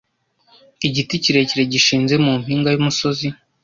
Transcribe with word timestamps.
Igiti 0.87 1.15
kirekire 1.23 1.63
gishinze 1.71 2.15
mu 2.25 2.31
mpinga 2.41 2.69
y 2.71 2.79
umusozi 2.81 3.27